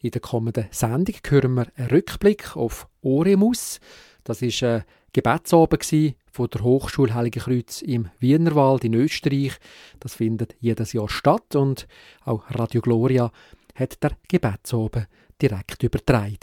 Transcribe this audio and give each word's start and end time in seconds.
In 0.00 0.12
der 0.12 0.20
kommenden 0.20 0.68
Sendung 0.70 1.16
hören 1.28 1.54
wir 1.54 1.66
einen 1.74 1.88
Rückblick 1.88 2.56
auf 2.56 2.86
Oremus. 3.02 3.80
Das 4.22 4.42
ist 4.42 4.62
ein 4.62 4.84
Gebetsabend 5.12 6.14
von 6.30 6.48
der 6.50 6.62
Hochschule 6.62 7.14
Heilige 7.14 7.40
Kreuz 7.40 7.82
im 7.82 8.08
Wienerwald 8.20 8.84
in 8.84 8.94
Österreich. 8.94 9.58
Das 9.98 10.14
findet 10.14 10.54
jedes 10.60 10.92
Jahr 10.92 11.08
statt 11.08 11.56
und 11.56 11.88
auch 12.24 12.44
Radio 12.50 12.80
Gloria 12.80 13.32
hat 13.74 14.00
der 14.02 14.12
Gebetsabend 14.28 15.08
direkt 15.42 15.82
übertragen. 15.82 16.38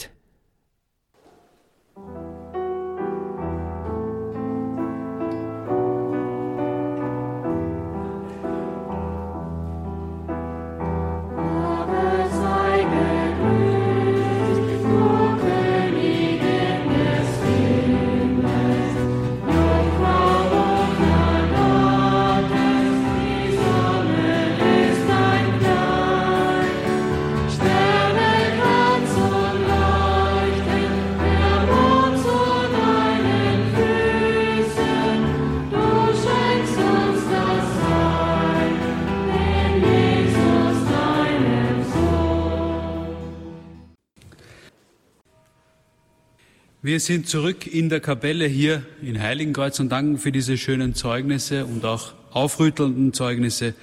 Wir 46.86 47.00
sind 47.00 47.28
zurück 47.28 47.66
in 47.66 47.90
der 47.90 48.00
Kapelle 48.00 48.46
hier 48.46 48.84
in 49.02 49.20
Heiligenkreuz 49.20 49.80
und 49.80 49.90
danken 49.90 50.20
für 50.20 50.32
diese 50.32 50.56
schönen 50.56 50.94
Zeugnisse 50.94 51.66
und 51.66 51.84
auch 51.84 52.14
aufrüttelnden 52.30 53.12
Zeugnisse 53.12 53.74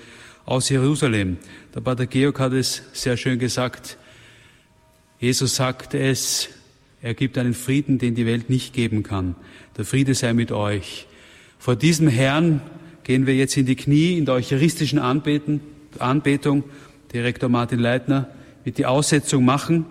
aus 0.45 0.69
Jerusalem. 0.69 1.39
Der 1.75 1.81
Pater 1.81 2.07
Georg 2.07 2.39
hat 2.39 2.53
es 2.53 2.85
sehr 2.93 3.17
schön 3.17 3.41
gesagt. 3.41 3.99
Jesus 5.19 5.57
sagte 5.57 5.99
es, 5.99 6.51
er 7.03 7.15
gibt 7.15 7.39
einen 7.39 7.55
Frieden, 7.55 7.99
den 7.99 8.15
die 8.15 8.25
Welt 8.25 8.49
nicht 8.49 8.73
geben 8.73 9.03
kann. 9.03 9.35
Der 9.77 9.85
Friede 9.85 10.15
sei 10.15 10.33
mit 10.33 10.53
euch. 10.53 11.09
Vor 11.59 11.75
diesem 11.75 12.07
Herrn 12.07 12.63
gehen 13.03 13.27
wir 13.27 13.35
jetzt 13.35 13.57
in 13.57 13.67
die 13.67 13.75
Knie 13.75 14.17
in 14.17 14.27
der 14.27 14.37
eucharistischen 14.37 15.01
Anbeten, 15.01 15.61
Anbetung. 15.98 16.63
Direktor 17.13 17.48
Martin 17.48 17.81
Leitner 17.81 18.29
wird 18.63 18.79
die 18.79 18.87
Aussetzung 18.87 19.45
machen 19.45 19.87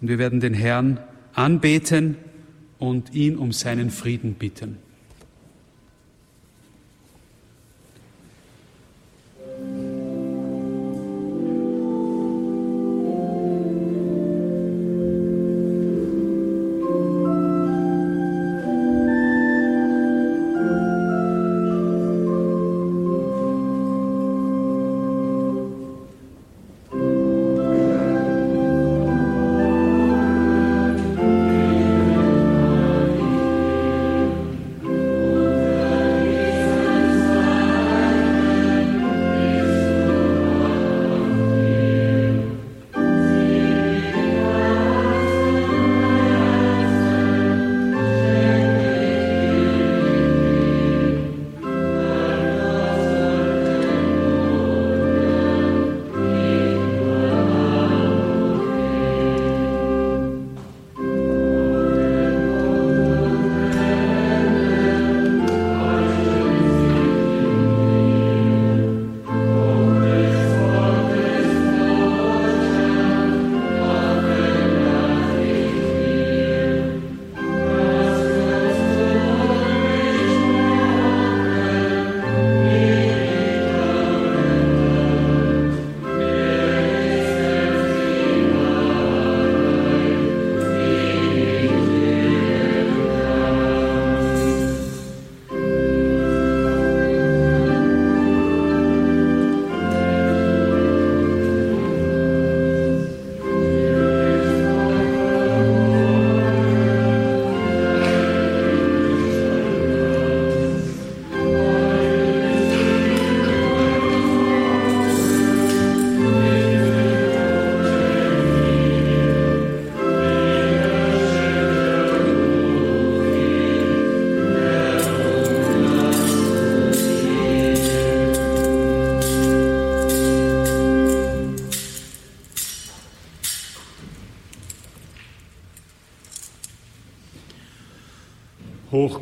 und 0.00 0.06
wir 0.06 0.18
werden 0.18 0.38
den 0.38 0.54
Herrn 0.54 1.00
anbeten 1.34 2.16
und 2.78 3.14
ihn 3.14 3.36
um 3.36 3.52
seinen 3.52 3.90
Frieden 3.90 4.34
bitten. 4.34 4.78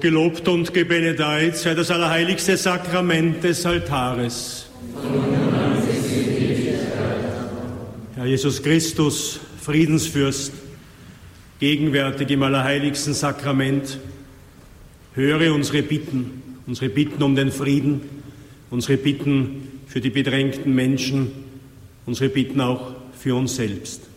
Hochgelobt 0.03 0.49
und 0.49 0.75
gebenedeit 0.75 1.57
sei 1.57 1.75
das 1.75 1.93
allerheiligste 1.93 2.57
Sakrament 2.57 3.45
des 3.45 3.65
Altares. 3.65 4.67
Herr 8.17 8.27
Jesus 8.27 8.61
Christus, 8.61 9.39
Friedensfürst, 9.61 10.55
gegenwärtig 11.61 12.31
im 12.31 12.43
allerheiligsten 12.43 13.15
Sakrament, 13.15 14.01
höre 15.15 15.55
unsere 15.55 15.85
Bitten, 15.85 16.43
unsere 16.67 16.91
Bitten 16.91 17.23
um 17.23 17.37
den 17.37 17.53
Frieden, 17.53 18.01
unsere 18.71 18.97
Bitten 18.97 19.69
für 19.87 20.01
die 20.01 20.11
bedrängten 20.11 20.75
Menschen, 20.75 21.31
unsere 22.07 22.29
Bitten 22.29 22.61
auch 22.61 22.97
für 23.17 23.37
uns 23.37 23.55
selbst. 23.55 24.12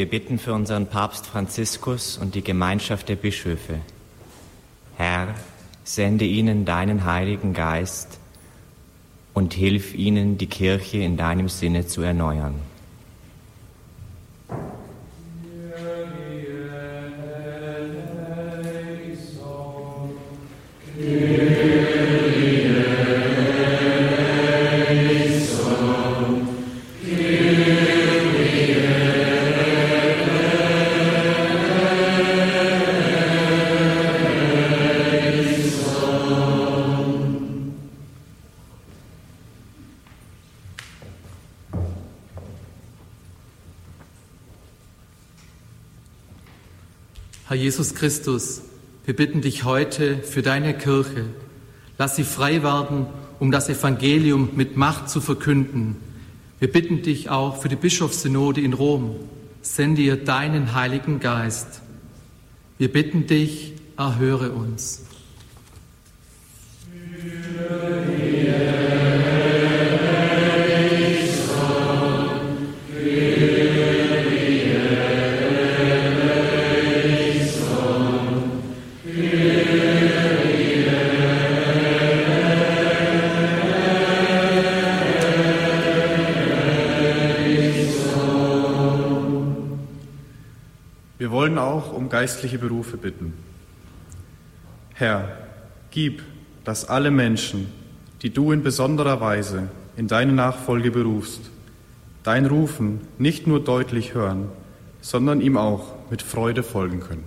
Wir 0.00 0.08
bitten 0.08 0.38
für 0.38 0.54
unseren 0.54 0.86
Papst 0.86 1.26
Franziskus 1.26 2.16
und 2.16 2.34
die 2.34 2.40
Gemeinschaft 2.40 3.10
der 3.10 3.16
Bischöfe. 3.16 3.80
Herr, 4.96 5.34
sende 5.84 6.24
ihnen 6.24 6.64
deinen 6.64 7.04
Heiligen 7.04 7.52
Geist 7.52 8.18
und 9.34 9.52
hilf 9.52 9.94
ihnen, 9.94 10.38
die 10.38 10.46
Kirche 10.46 10.96
in 10.96 11.18
deinem 11.18 11.50
Sinne 11.50 11.86
zu 11.86 12.00
erneuern. 12.00 12.54
Herr 47.50 47.56
Jesus 47.56 47.96
Christus, 47.96 48.62
wir 49.04 49.16
bitten 49.16 49.40
dich 49.40 49.64
heute 49.64 50.18
für 50.18 50.40
deine 50.40 50.72
Kirche. 50.72 51.24
Lass 51.98 52.14
sie 52.14 52.22
frei 52.22 52.62
werden, 52.62 53.06
um 53.40 53.50
das 53.50 53.68
Evangelium 53.68 54.50
mit 54.54 54.76
Macht 54.76 55.10
zu 55.10 55.20
verkünden. 55.20 55.96
Wir 56.60 56.70
bitten 56.70 57.02
dich 57.02 57.28
auch 57.28 57.60
für 57.60 57.68
die 57.68 57.74
Bischofssynode 57.74 58.60
in 58.60 58.72
Rom. 58.72 59.16
Sende 59.62 60.00
ihr 60.00 60.14
deinen 60.14 60.76
Heiligen 60.76 61.18
Geist. 61.18 61.82
Wir 62.78 62.92
bitten 62.92 63.26
dich, 63.26 63.72
erhöre 63.96 64.52
uns. 64.52 65.02
Geistliche 92.20 92.58
Berufe 92.58 92.98
bitten. 92.98 93.32
Herr, 94.92 95.38
gib, 95.90 96.22
dass 96.64 96.86
alle 96.86 97.10
Menschen, 97.10 97.68
die 98.20 98.28
du 98.28 98.52
in 98.52 98.62
besonderer 98.62 99.22
Weise 99.22 99.68
in 99.96 100.06
deine 100.06 100.32
Nachfolge 100.32 100.90
berufst, 100.90 101.40
dein 102.22 102.44
Rufen 102.44 103.00
nicht 103.16 103.46
nur 103.46 103.64
deutlich 103.64 104.12
hören, 104.12 104.50
sondern 105.00 105.40
ihm 105.40 105.56
auch 105.56 105.94
mit 106.10 106.20
Freude 106.20 106.62
folgen 106.62 107.00
können. 107.00 107.24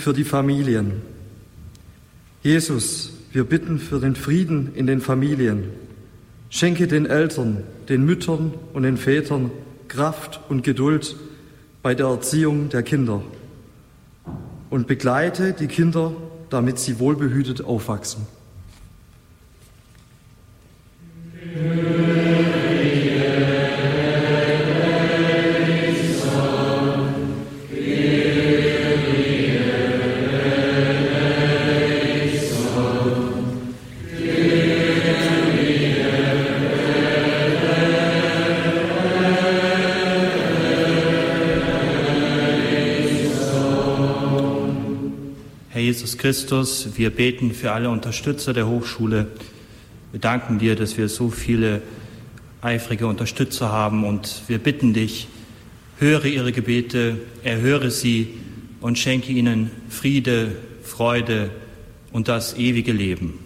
Für 0.00 0.12
die 0.12 0.24
Familien. 0.24 1.02
Jesus, 2.42 3.12
wir 3.32 3.44
bitten 3.44 3.78
für 3.78 4.00
den 4.00 4.16
Frieden 4.16 4.74
in 4.74 4.86
den 4.86 5.00
Familien. 5.00 5.64
Schenke 6.48 6.88
den 6.88 7.06
Eltern, 7.06 7.62
den 7.88 8.04
Müttern 8.04 8.54
und 8.72 8.82
den 8.82 8.96
Vätern 8.96 9.50
Kraft 9.88 10.40
und 10.48 10.62
Geduld 10.62 11.16
bei 11.82 11.94
der 11.94 12.06
Erziehung 12.06 12.68
der 12.68 12.82
Kinder 12.82 13.22
und 14.70 14.86
begleite 14.86 15.52
die 15.52 15.66
Kinder, 15.66 16.12
damit 16.48 16.78
sie 16.78 16.98
wohlbehütet 16.98 17.62
aufwachsen. 17.62 18.26
Christus, 46.20 46.98
wir 46.98 47.08
beten 47.08 47.54
für 47.54 47.72
alle 47.72 47.88
Unterstützer 47.88 48.52
der 48.52 48.68
Hochschule. 48.68 49.28
Wir 50.12 50.20
danken 50.20 50.58
dir, 50.58 50.76
dass 50.76 50.98
wir 50.98 51.08
so 51.08 51.30
viele 51.30 51.80
eifrige 52.60 53.06
Unterstützer 53.06 53.72
haben 53.72 54.04
und 54.04 54.42
wir 54.46 54.58
bitten 54.58 54.92
dich, 54.92 55.28
höre 55.98 56.26
ihre 56.26 56.52
Gebete, 56.52 57.16
erhöre 57.42 57.90
sie 57.90 58.34
und 58.82 58.98
schenke 58.98 59.32
ihnen 59.32 59.70
Friede, 59.88 60.56
Freude 60.82 61.48
und 62.12 62.28
das 62.28 62.54
ewige 62.54 62.92
Leben. 62.92 63.38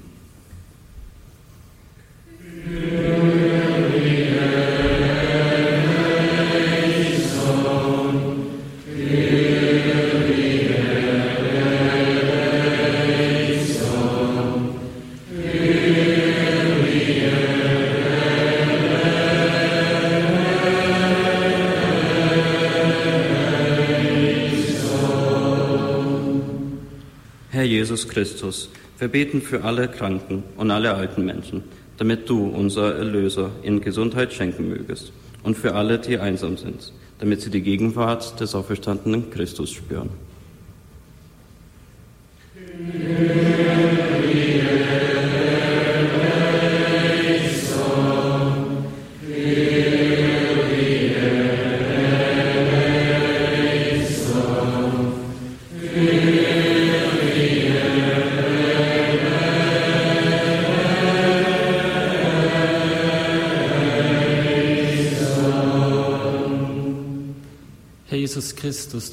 Christus, 28.09 28.71
wir 28.99 29.09
beten 29.09 29.43
für 29.43 29.65
alle 29.65 29.89
Kranken 29.89 30.45
und 30.57 30.71
alle 30.71 30.95
alten 30.95 31.25
Menschen, 31.25 31.65
damit 31.97 32.29
du, 32.29 32.47
unser 32.47 32.95
Erlöser, 32.95 33.51
ihnen 33.63 33.81
Gesundheit 33.81 34.33
schenken 34.33 34.69
mögest. 34.69 35.13
Und 35.43 35.57
für 35.57 35.75
alle, 35.75 35.99
die 35.99 36.19
einsam 36.19 36.57
sind, 36.57 36.93
damit 37.19 37.41
sie 37.41 37.51
die 37.51 37.63
Gegenwart 37.63 38.41
des 38.41 38.55
auferstandenen 38.55 39.31
Christus 39.31 39.73
spüren. 39.73 40.11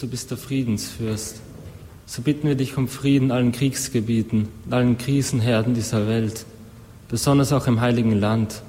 Du 0.01 0.07
bist 0.07 0.31
der 0.31 0.37
Friedensfürst. 0.37 1.41
So 2.07 2.21
bitten 2.23 2.47
wir 2.47 2.55
dich 2.55 2.75
um 2.75 2.87
Frieden 2.87 3.25
in 3.25 3.31
allen 3.31 3.51
Kriegsgebieten, 3.51 4.47
in 4.65 4.73
allen 4.73 4.97
Krisenherden 4.97 5.73
dieser 5.73 6.07
Welt, 6.07 6.45
besonders 7.07 7.53
auch 7.53 7.67
im 7.67 7.81
Heiligen 7.81 8.19
Land. 8.19 8.63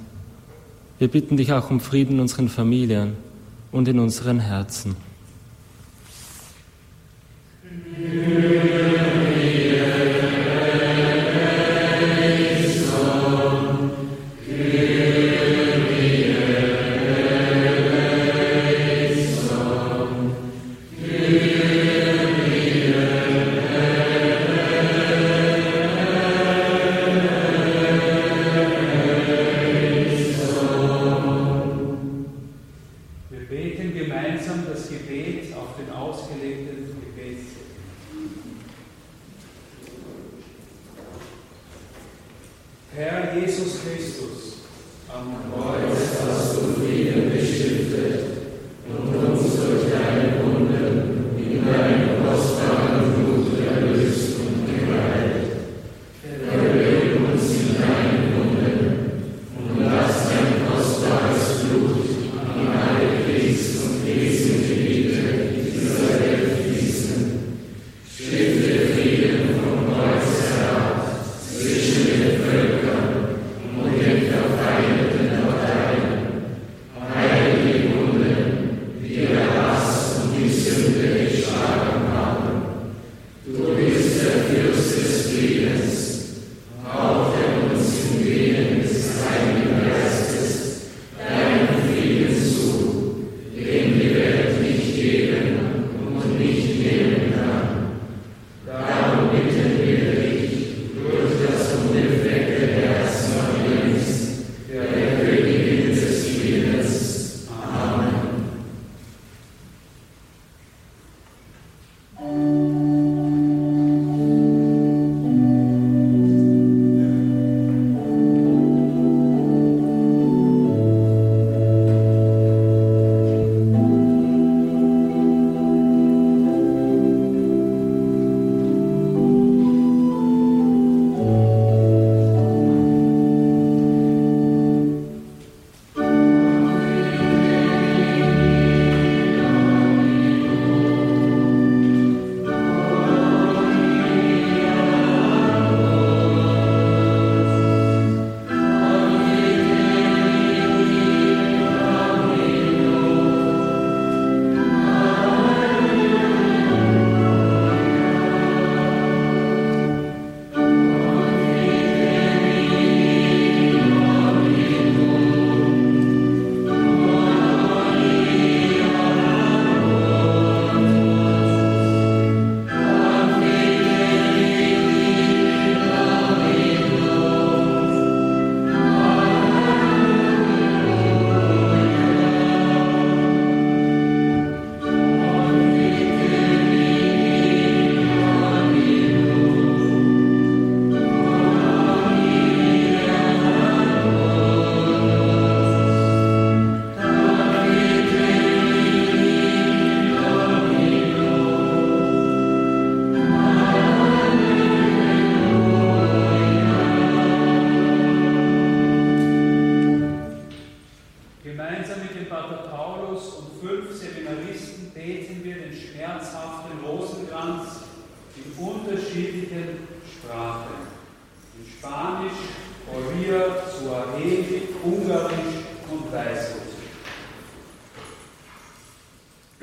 Wir 0.99 1.09
bitten 1.09 1.37
dich 1.37 1.53
auch 1.53 1.71
um 1.71 1.81
Frieden 1.81 2.15
in 2.15 2.21
unseren 2.21 2.49
Familien 2.49 3.15
und 3.73 3.89
in 3.89 3.99
unseren 3.99 4.41
Herzen. 4.41 4.95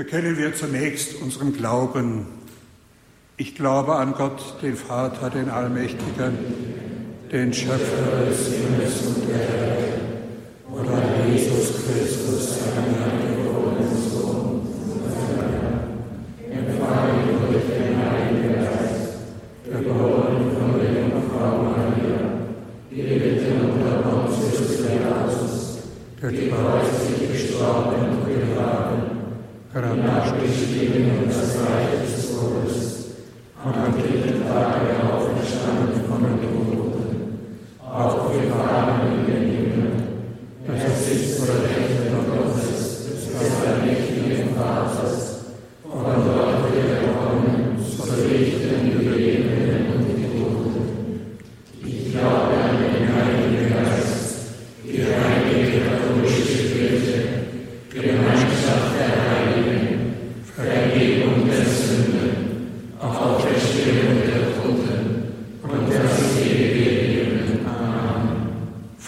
Bekennen 0.10 0.39
wir 0.39 0.56
zunächst 0.56 1.22
unseren 1.22 1.54
Glauben. 1.54 2.25
Ich 3.38 3.54
glaube 3.54 3.96
an 3.96 4.13
Gott, 4.13 4.42
den 4.60 4.75
Vater, 4.75 5.30
den 5.30 5.50
Allmächtigen, 5.50 6.36
den 7.32 7.54
Schöpfer 7.54 8.25
des 8.28 8.48
Himmels 8.48 9.06
und 9.06 9.30
der 9.30 9.39
Erde, 9.39 10.01
und 10.68 10.88
an 10.88 11.32
Jesus 11.32 11.75
Christus, 11.86 12.58
seinen 12.58 13.38
geborenen 13.38 14.10
Sohn, 14.12 14.59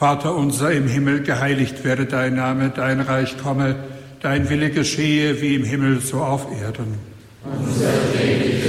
Vater 0.02 0.36
unser 0.36 0.72
im 0.72 0.88
Himmel, 0.88 1.22
geheiligt 1.22 1.84
werde 1.84 2.08
dein 2.08 2.34
Name, 2.34 2.72
dein 2.76 3.02
Reich 3.02 3.38
komme, 3.38 3.76
dein 4.20 4.50
Wille 4.50 4.72
geschehe 4.72 5.40
wie 5.44 5.54
im 5.54 5.64
Himmel 5.64 6.00
so 6.00 6.22
auf 6.22 6.48
Erden. 6.60 6.98
Unser 7.46 7.92
tägliches 8.12 8.61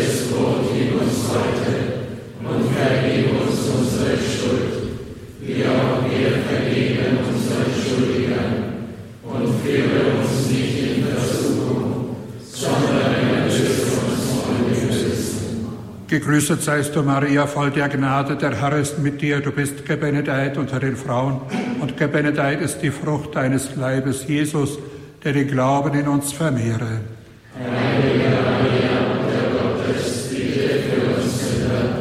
Gegrüßet 16.12 16.62
seist 16.62 16.94
du, 16.94 17.02
Maria, 17.02 17.46
voll 17.46 17.70
der 17.70 17.88
Gnade, 17.88 18.36
der 18.36 18.60
Herr 18.60 18.76
ist 18.76 18.98
mit 18.98 19.22
dir. 19.22 19.40
Du 19.40 19.50
bist 19.50 19.86
gebenedeit 19.86 20.58
unter 20.58 20.78
den 20.78 20.94
Frauen, 20.94 21.40
und 21.80 21.96
gebenedeit 21.96 22.60
ist 22.60 22.80
die 22.82 22.90
Frucht 22.90 23.34
deines 23.34 23.76
Leibes, 23.76 24.26
Jesus, 24.28 24.78
der 25.24 25.32
den 25.32 25.48
Glauben 25.48 25.98
in 25.98 26.06
uns 26.06 26.30
vermehre. 26.34 27.00
Heilige 27.58 28.28
Maria, 28.28 28.94
Mutter 29.08 29.46
Gottes, 29.56 30.28
bitte 30.28 30.82
für 30.82 31.16
uns 31.16 31.48
Sünder, 31.48 31.94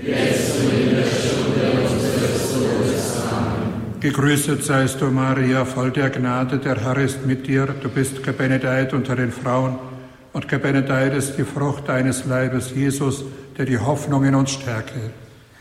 jetzt 0.00 0.60
und 0.60 0.72
in 0.72 0.90
der 0.94 1.02
Stunde 1.02 1.64
unseres 1.82 2.52
Todes. 2.52 3.14
Amen. 3.32 3.98
Gegrüßet 3.98 4.62
seist 4.62 5.00
du, 5.00 5.06
Maria, 5.06 5.64
voll 5.64 5.90
der 5.90 6.10
Gnade, 6.10 6.58
der 6.58 6.84
Herr 6.84 6.98
ist 6.98 7.26
mit 7.26 7.48
dir. 7.48 7.66
Du 7.82 7.88
bist 7.88 8.22
gebenedeit 8.22 8.94
unter 8.94 9.16
den 9.16 9.32
Frauen, 9.32 9.76
und 10.36 10.48
gebenedeit 10.48 11.14
ist 11.14 11.38
die 11.38 11.44
Frucht 11.44 11.88
deines 11.88 12.26
Leibes, 12.26 12.70
Jesus, 12.74 13.24
der 13.56 13.64
die 13.64 13.78
Hoffnung 13.78 14.22
in 14.26 14.34
uns 14.34 14.50
stärke. 14.50 15.00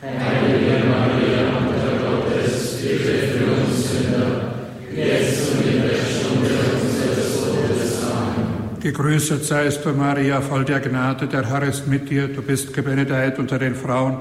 Heilige 0.01 0.83
Maria, 0.89 1.61
Mutter 1.61 1.95
Gottes, 2.03 2.81
bitte 2.81 3.13
für 3.37 3.45
uns 3.53 3.89
Sünder, 3.89 4.53
jetzt 4.93 5.53
und 5.53 5.65
in 5.65 5.81
der 5.81 5.95
Stunde 5.95 6.49
unseres 6.73 7.41
Todes. 7.41 8.03
Amen. 8.03 8.81
Gegrüßet 8.81 9.45
seist 9.45 9.85
du, 9.85 9.93
Maria, 9.93 10.41
voll 10.41 10.65
der 10.65 10.81
Gnade, 10.81 11.27
der 11.27 11.49
Herr 11.49 11.63
ist 11.63 11.87
mit 11.87 12.09
dir. 12.09 12.27
Du 12.27 12.41
bist 12.41 12.73
gebenedeit 12.73 13.39
unter 13.39 13.57
den 13.57 13.75
Frauen, 13.75 14.17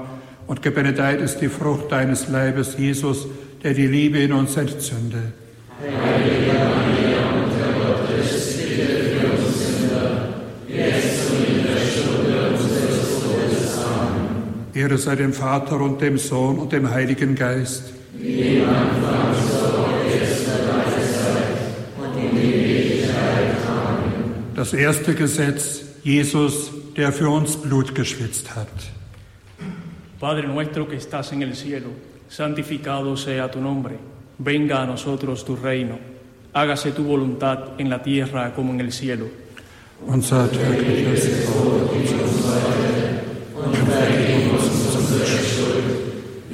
und 0.47 0.61
gebenedeit 0.61 1.19
ist 1.19 1.39
die 1.39 1.49
Frucht 1.49 1.91
deines 1.91 2.29
Leibes, 2.29 2.77
Jesus, 2.77 3.27
der 3.61 3.73
die 3.73 3.87
Liebe 3.87 4.19
in 4.19 4.31
uns 4.31 4.55
entzünde. 4.55 5.33
Ehre 14.85 14.99
sei 14.99 15.15
dem 15.15 15.33
Vater 15.33 15.81
und 15.81 15.99
dem 15.99 16.19
Sohn 16.19 16.59
und 16.59 16.71
dem 16.71 16.87
Heiligen 16.91 17.33
Geist. 17.33 17.91
Wie 18.13 18.57
im 18.57 18.69
Anfang, 18.69 19.33
so 19.49 19.87
jetzt 20.13 20.47
und 22.01 22.15
in 22.23 22.37
Ewigkeit. 22.37 23.55
Amen. 23.67 24.53
Das 24.55 24.73
erste 24.73 25.15
Gesetz, 25.15 25.81
Jesus, 26.03 26.69
der 26.95 27.11
für 27.11 27.29
uns 27.29 27.55
Blut 27.57 27.95
geschwitzt 27.95 28.55
hat. 28.55 28.67
Padre 30.19 30.47
nuestro 30.47 30.87
que 30.87 30.97
estás 30.97 31.31
en 31.31 31.41
el 31.41 31.55
cielo, 31.55 31.89
santificado 32.29 33.17
sea 33.17 33.49
tu 33.49 33.59
nombre. 33.59 33.95
Venga 34.37 34.83
a 34.83 34.85
nosotros 34.85 35.43
tu 35.43 35.55
reino. 35.55 35.97
Hágase 36.53 36.91
tu 36.91 37.03
voluntad 37.03 37.79
en 37.79 37.89
la 37.89 38.03
tierra 38.03 38.53
como 38.53 38.71
en 38.71 38.81
el 38.81 38.91
cielo. 38.91 39.25
Unser 40.05 40.47
tägliches 40.49 41.47
Brot 41.47 41.91
gib 41.93 42.21
uns 42.21 42.84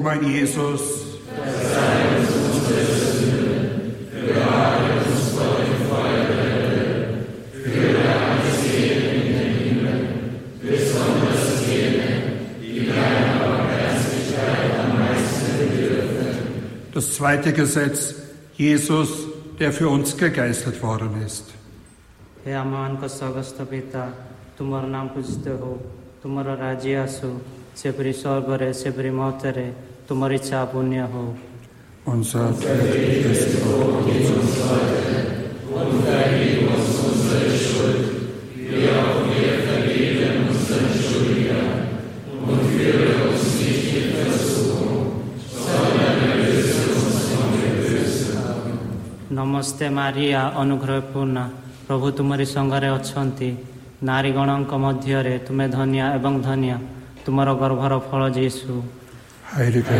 Mein 0.00 0.22
Jesus, 0.24 0.80
Das 16.94 17.14
zweite 17.14 17.52
Gesetz, 17.52 18.14
Jesus, 18.56 19.26
der 19.60 19.72
für 19.72 19.88
uns 19.88 20.16
gegeißelt 20.16 20.82
worden 20.82 21.22
ist. 21.24 21.44
Herr 22.44 22.60
आमान 22.60 22.96
का 22.96 23.08
सगस्त 23.08 23.60
पिता 23.70 24.02
तुम्हारा 24.58 24.88
नाम 24.88 25.08
पूजते 25.14 25.50
हो 25.50 25.72
तुम्हारा 26.22 26.54
राज्य 26.54 27.06
तुम्हारी 30.08 30.36
इच्छा 30.40 30.58
पुण्य 30.72 31.00
हो 31.12 31.22
ନମସ୍ତେ 49.38 49.86
ମାରିଆ 49.96 50.40
ଅନୁଗ୍ରହ 50.60 51.00
ପୂର୍ଣ୍ଣ 51.12 51.38
ପ୍ରଭୁ 51.86 52.06
ତୁମରି 52.18 52.46
ସଙ୍ଗରେ 52.54 52.88
ଅଛନ୍ତି। 52.98 53.48
ନାରୀଗଣଙ୍କ 54.08 54.72
ମଧ୍ୟରେ 54.84 55.34
ତୁମେ 55.46 55.66
ଧନିଆ 55.76 56.06
ଏବଂ 56.18 56.34
ଧନିଆ 56.46 56.76
ତୁମର 57.24 57.48
ଗର୍ଭର 57.60 57.92
ଫଳ 58.08 58.22
ଯିଶୁ। 58.38 58.74
Heilige 59.58 59.94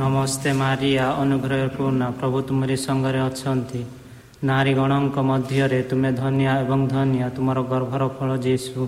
ନମସ୍ତେ 0.00 0.50
ମାରିଆ 0.60 1.04
ଅନୁଗ୍ରହ 1.22 1.62
ପୂର୍ଣ୍ଣ 1.76 2.02
ପ୍ରଭୁ 2.18 2.38
ତୁମରି 2.48 2.76
ସଙ୍ଗରେ 2.86 3.20
ଅଛନ୍ତି 3.28 3.80
ନାରୀଗଣଙ୍କ 4.50 5.16
ମଧ୍ୟରେ 5.30 5.80
ତୁମେ 5.90 6.10
ଧନ୍ୟ 6.20 6.44
ଏବଂ 6.56 6.80
ଧନ୍ୟ 6.88 7.30
ତୁମର 7.36 7.58
ଗର୍ଭର 7.72 8.02
ଫଳ 8.16 8.30
ଯୀଶୁ 8.44 8.80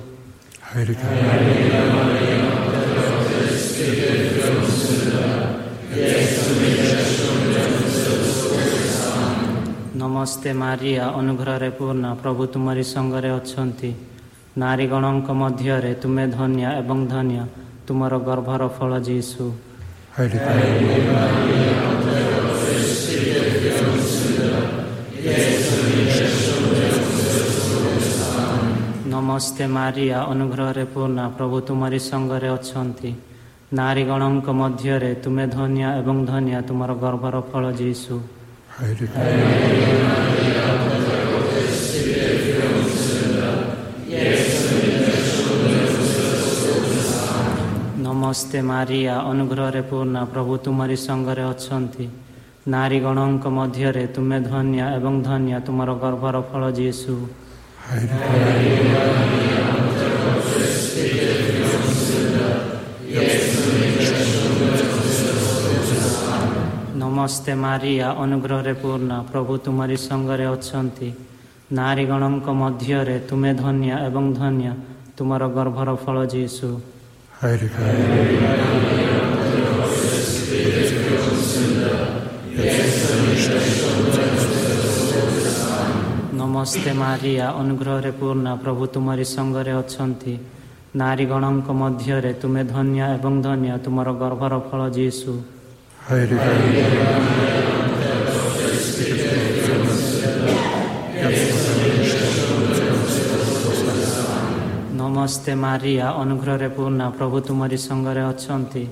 Heilige 0.69 2.32
ନମସ୍ତେ 10.23 10.53
ମାରିଆ 10.53 11.05
ଅନୁଗ୍ରହରେ 11.19 11.71
ପୂର୍ଣ୍ଣ। 11.71 12.15
ପ୍ରଭୁ 12.15 12.43
ତୁମରି 12.47 12.85
ସଙ୍ଗରେ 12.85 13.31
ଅଛନ୍ତି। 13.39 13.91
ନାରୀଗଣଙ୍କ 14.59 15.29
ମଧ୍ୟରେ 15.33 15.95
ତୁମେ 15.95 16.27
ଧନ୍ୟ 16.27 16.63
ଏବଂ 16.81 16.99
ଧନ୍ୟ। 17.07 17.39
ତୁମର 17.87 18.13
ଗର୍ଭର 18.19 18.63
ଫଳ 18.69 19.01
ଯୀଶୁ। 19.01 19.45
ନମସ୍ତେ 29.11 29.67
ମାରିଆ 29.67 30.19
ଅନୁଗ୍ରହରେ 30.33 30.85
ପୂର୍ଣ୍ଣ। 30.85 31.19
ପ୍ରଭୁ 31.37 31.57
ତୁମରି 31.61 31.99
ସଙ୍ଗରେ 31.99 32.49
ଅଛନ୍ତି। 32.49 33.11
ନାରୀଗଣଙ୍କ 33.75 34.47
ମଧ୍ୟରେ 34.51 35.15
ତୁମେ 35.15 35.47
ଧନ୍ୟ 35.47 35.83
ଏବଂ 36.01 36.17
ଧନ୍ୟ। 36.27 36.63
ତୁମର 36.63 36.91
ଗର୍ଭର 36.95 37.41
ଫଳ 37.41 37.73
ଯୀଶୁ। 37.73 38.21
Heilige 38.79 39.09
Maria, 39.15 40.67
Mutter 40.85 41.21
Gottes, 41.31 41.77
bitte 41.93 42.27
für 42.43 42.65
uns 42.73 42.95
Sünder, 43.05 43.55
jetzt 44.09 44.73
und 44.73 44.83
in 44.83 44.99
der 44.99 45.19
Stunde 45.29 45.77
unseres 46.01 46.55
Todes. 46.65 47.09
Amen. 47.29 48.03
Namaste 48.03 48.63
Maria, 48.63 49.21
Anugrahe 49.21 49.83
Purna, 49.83 50.27
Prabhu 50.27 50.57
Tumari 50.59 50.97
Sangare 50.97 51.45
Atshanti. 51.45 52.09
ନାରୀଗଣଙ୍କ 52.63 53.45
ମଧ୍ୟରେ 53.59 54.05
ତୁମେ 54.15 54.39
ଧନ୍ୟ 54.51 54.79
ଏବଂ 54.97 55.15
ଧନ୍ୟ 55.29 55.55
ତୁମର 55.67 55.91
ଗର୍ଭର 56.03 56.37
ଫଳ 56.51 56.63
ଯିଏସୁ 56.79 57.15
ନମସ୍ତେ 67.13 67.55
ମାରିଆ 67.55 68.07
ଅନୁଗ୍ରହରେ 68.25 68.73
ପୂର୍ଣ୍ଣ। 68.73 69.13
ପ୍ରଭୁ 69.33 69.53
ତୁମରି 69.65 69.97
ସଙ୍ଗରେ 69.97 70.47
ଅଛନ୍ତି। 70.47 71.09
ନାରୀଗଣଙ୍କ 71.73 72.47
ମଧ୍ୟରେ 72.63 73.17
ତୁମେ 73.29 73.53
ଧନ୍ୟ 73.55 73.89
ଏବଂ 74.09 74.25
ଧନ୍ୟ। 74.35 74.69
ତୁମର 75.17 75.43
ଗର୍ଭର 75.49 75.89
ଫଳ 75.95 76.17
ଯୀଶୁ। 76.25 76.69
ନମସ୍ତେ 86.41 86.93
ମାରିଆ 86.93 87.47
ଅନୁଗ୍ରହରେ 87.61 88.13
ପୂର୍ଣ୍ଣା। 88.21 88.53
ପ୍ରଭୁ 88.55 88.83
ତୁମରି 88.87 89.25
ସଙ୍ଗରେ 89.25 89.73
ଅଛନ୍ତି। 89.73 90.35
ନାରୀଗଣଙ୍କ 90.97 91.69
ମଧ୍ୟରେ 91.73 92.33
ତୁମେ 92.43 92.63
ଧନ୍ୟ 92.65 92.99
ଏବଂ 93.17 93.35
ଧନ୍ୟ। 93.43 93.79
ତୁମର 93.85 94.09
ଗର୍ଭର 94.13 94.55
ଫଳ 94.59 94.81
ଯୀଶୁ। 94.91 95.33
ନମସ୍ତେ 104.95 105.53
ମାରିଆ 105.57 106.07
ଅନୁଗ୍ରହରେ 106.23 106.69
ପୂର୍ଣ୍ଣା 106.77 107.07
ପ୍ରଭୁ 107.17 107.37
ତୁମରି 107.47 107.79
ସଙ୍ଗରେ 107.79 108.23
ଅଛନ୍ତି 108.25 108.83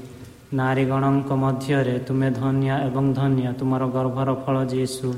ନାରୀଗଣଙ୍କ 0.54 1.30
ମଧ୍ୟରେ 1.42 1.96
ତୁମେ 2.06 2.28
ଧନ୍ୟ 2.38 2.68
ଏବଂ 2.86 3.04
ଧନ୍ୟ 3.14 3.44
ତୁମର 3.58 3.82
ଗର୍ଭର 3.96 4.28
ଫଳ 4.42 4.56
ଯୀଶୁ 4.72 5.08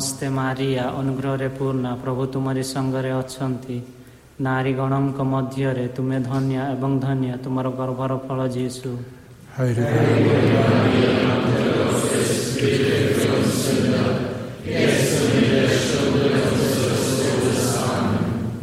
ନମସ୍ତେ 0.00 0.28
ମାରିଆ 0.32 0.84
ଅନୁଗ୍ରହରେ 0.98 1.46
ପୂର୍ଣ୍ଣା 1.56 1.90
ପ୍ରଭୁ 2.02 2.22
ତୁମରି 2.32 2.62
ସଙ୍ଗରେ 2.64 3.10
ଅଛନ୍ତି 3.14 3.74
ନାରୀଗଣଙ୍କ 4.40 5.18
ମଧ୍ୟରେ 5.32 5.84
ତୁମେ 5.96 6.18
ଧନ୍ୟ 6.24 6.56
ଏବଂ 6.66 6.92
ଧନ୍ୟ 7.00 7.32
ତୁମର 7.44 7.66
ଗର୍ଭର 7.80 8.12
ଫଳ 8.22 8.38
ଯୀଶୁ 8.54 8.92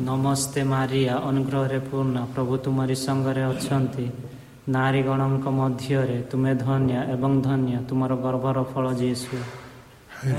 ନମସ୍ତେ 0.07 0.61
ମାରିଆ 0.65 1.15
ଅନୁଗ୍ରହରେ 1.29 1.79
ପୂର୍ଣ୍ଣା 1.87 2.23
ପ୍ରଭୁ 2.33 2.53
ତୁମରି 2.63 2.97
ସଙ୍ଗରେ 3.05 3.43
ଅଛନ୍ତି 3.45 4.07
ନାରୀଗଣଙ୍କ 4.71 5.45
ମଧ୍ୟରେ 5.59 6.17
ତୁମେ 6.31 6.51
ଧନ୍ୟ 6.65 6.91
ଏବଂ 7.13 7.31
ଧନ୍ୟ 7.43 7.73
ତୁମର 7.87 8.11
ଗର୍ଭର 8.25 8.57
ଫଳ 8.73 8.85
ଯୀଶୁ 8.95 9.37
O 10.19 10.29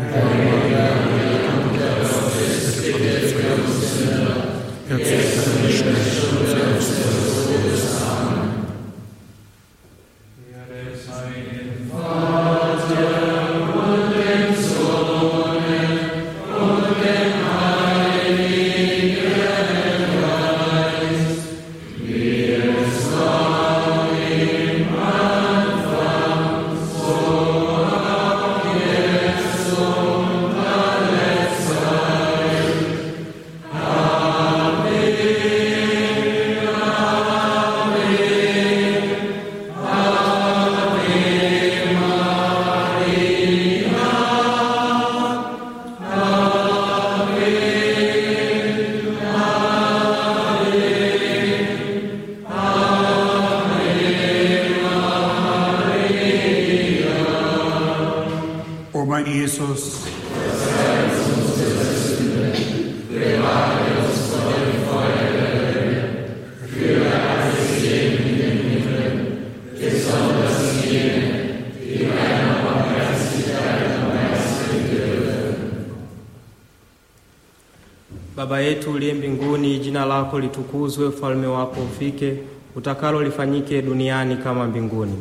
Baba 78.39 78.61
yetu 78.61 78.93
uliye 78.93 79.15
mbinguni, 79.15 79.79
jina 79.79 80.05
lako 80.05 80.41
litukuzwe, 80.41 81.07
ufalme 81.07 81.47
wako 81.47 81.81
ufike, 81.81 82.35
utakalo 82.77 83.23
lifanyike 83.23 83.83
duniani 83.83 84.37
kama 84.37 84.67
mbinguni. 84.67 85.13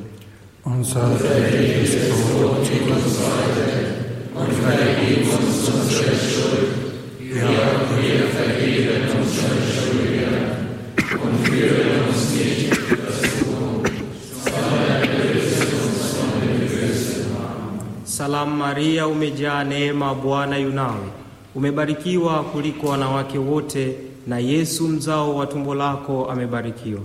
Salamu 18.04 18.56
Maria, 18.58 19.08
umejaa 19.08 19.64
neema, 19.64 20.16
Bwana 20.16 20.58
yunawe 20.58 21.27
umebarikiwa 21.62 22.44
kuliko 22.44 22.88
wanawake 22.88 23.38
wote, 23.38 23.96
na 24.28 24.40
Yesu 24.40 24.88
mzao 24.88 25.36
wa 25.36 25.48
tumbo 25.48 25.76
lako 25.76 26.26
amebarikiwa. 26.32 27.02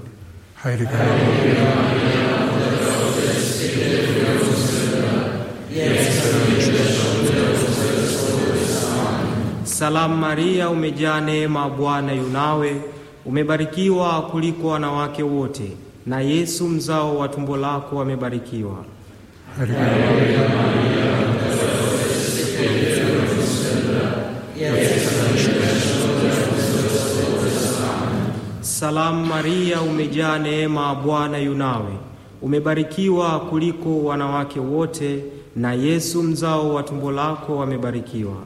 Salamu 9.64 10.16
Maria, 10.16 10.70
umejaa 10.70 11.20
neema, 11.20 11.68
Bwana 11.68 12.12
yunawe, 12.12 12.76
umebarikiwa 13.24 14.22
kuliko 14.22 14.68
wanawake 14.68 15.22
wote, 15.22 15.72
na 16.06 16.20
Yesu 16.20 16.68
mzao 16.68 17.18
wa 17.18 17.28
tumbo 17.28 17.56
lako 17.56 18.00
amebarikiwa. 18.02 18.84
Heilige 19.58 21.31
Salamu 28.82 29.26
Maria, 29.26 29.80
umejaa 29.82 30.38
neema, 30.38 30.94
Bwana 30.94 31.38
yu 31.38 31.54
nawe, 31.54 31.92
umebarikiwa 32.42 33.40
kuliko 33.40 34.04
wanawake 34.04 34.60
wote, 34.60 35.24
na 35.56 35.72
Yesu 35.74 36.22
mzao 36.22 36.74
wa 36.74 36.82
tumbo 36.82 37.12
lako 37.12 37.62
amebarikiwa. 37.62 38.36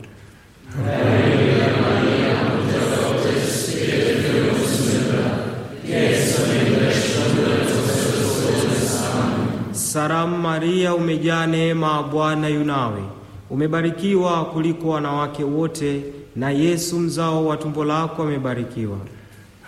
Salamu 9.73 10.39
Maria, 10.39 10.95
umejaa 10.95 11.47
neema, 11.47 12.03
Bwana 12.03 12.49
yunawe, 12.49 13.03
umebarikiwa 13.51 14.45
kuliko 14.45 14.89
wanawake 14.89 15.45
wote, 15.45 16.03
na 16.37 16.51
Yesu 16.51 16.99
mzao 17.01 17.47
wa 17.47 17.57
tumbo 17.57 17.85
lako 17.85 18.23
amebarikiwa. 18.23 18.99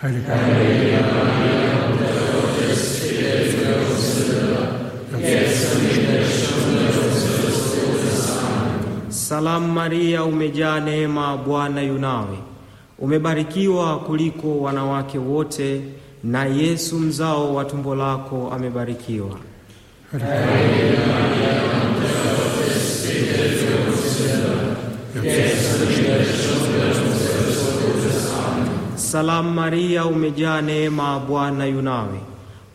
Heilige 0.01 0.31
Salamu 9.09 9.67
Maria, 9.73 10.23
umejaa 10.23 10.79
neema, 10.79 11.37
Bwana 11.37 11.81
yunawe, 11.81 12.37
umebarikiwa 12.99 13.99
kuliko 13.99 14.61
wanawake 14.61 15.17
wote, 15.17 15.81
na 16.23 16.45
Yesu 16.45 16.99
mzao 16.99 17.55
wa 17.55 17.65
tumbo 17.65 17.95
lako 17.95 18.51
amebarikiwa. 18.55 19.39
Salamu 28.99 29.51
Maria, 29.53 30.05
umejaa 30.05 30.61
neema, 30.61 31.19
Bwana 31.19 31.65
yunawe, 31.65 32.19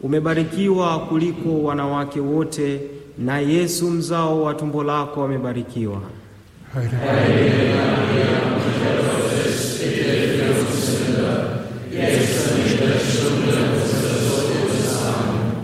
umebarikiwa 0.03 0.99
kuliko 1.01 1.63
wanawake 1.63 2.21
wote, 2.21 2.81
na 3.19 3.39
Yesu 3.39 3.91
mzao 3.91 4.43
wa 4.43 4.55
tumbo 4.55 4.85
lako 4.85 5.25
amebarikiwa. 5.25 6.01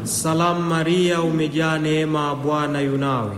Salamu 0.05 0.61
Maria, 0.69 1.23
umejaa 1.23 1.79
neema, 1.79 2.35
Bwana 2.35 2.81
yunawe, 2.81 3.37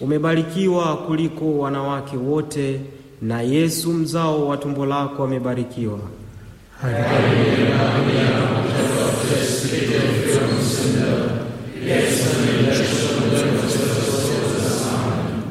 umebarikiwa 0.00 0.96
kuliko 0.96 1.58
wanawake 1.58 2.16
wote, 2.16 2.80
na 3.22 3.42
Yesu 3.42 3.92
mzao 3.92 4.48
wa 4.48 4.56
tumbo 4.56 4.86
lako 4.86 5.24
amebarikiwa. 5.24 5.98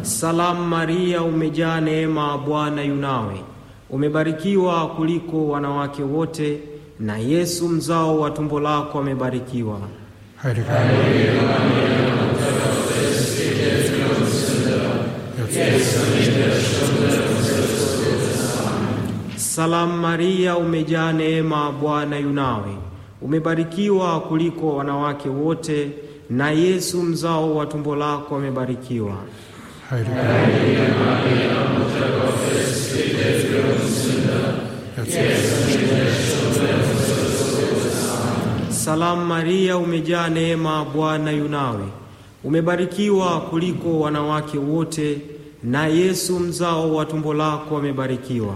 Salamu 0.04 0.68
Maria, 0.68 1.22
umejaa 1.24 1.82
neema, 1.82 2.38
Bwana 2.38 2.84
yunawe, 2.84 3.42
umebarikiwa 3.90 4.88
kuliko 4.90 5.48
wanawake 5.48 6.04
wote, 6.04 6.60
na 7.00 7.18
Yesu 7.18 7.70
mzao 7.70 8.20
wa 8.20 8.32
tumbo 8.32 8.60
lako 8.60 9.00
amebarikiwa. 9.00 9.80
Salamu 19.44 19.98
Maria, 19.98 20.58
umejaa 20.58 21.12
neema, 21.14 21.72
Bwana 21.72 22.18
yunawe, 22.18 22.78
umebarikiwa 23.22 24.20
kuliko 24.22 24.76
wanawake 24.76 25.30
wote, 25.30 25.92
na 26.30 26.52
Yesu 26.52 27.04
mzao 27.04 27.56
wa 27.56 27.66
tumbo 27.66 27.96
lako 27.96 28.36
amebarikiwa. 28.36 29.16
Salamu 38.70 39.26
Maria, 39.26 39.78
umejaa 39.78 40.30
neema, 40.30 40.86
Bwana 40.86 41.32
yunawe, 41.32 41.84
umebarikiwa 42.44 43.42
kuliko 43.42 44.00
wanawake 44.00 44.58
wote, 44.58 45.22
na 45.64 45.88
Yesu 45.88 46.40
mzao 46.40 46.96
wa 46.96 47.06
tumbo 47.06 47.34
lako 47.34 47.78
amebarikiwa. 47.78 48.56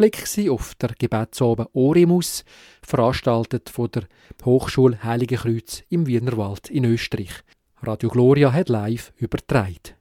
Rückblick 0.00 0.50
auf 0.50 0.74
der 0.76 0.94
Gebetsabend 0.98 1.68
Oremus, 1.74 2.44
veranstaltet 2.82 3.68
von 3.68 3.90
der 3.90 4.04
Hochschule 4.42 5.04
Heilige 5.04 5.36
Kreuz 5.36 5.82
im 5.90 6.06
Wienerwald 6.06 6.70
in 6.70 6.86
Österreich. 6.86 7.44
Radio 7.82 8.08
Gloria 8.08 8.50
hat 8.50 8.70
live 8.70 9.12
übertragen. 9.18 9.99